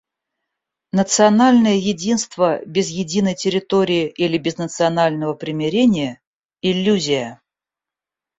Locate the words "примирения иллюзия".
5.35-7.39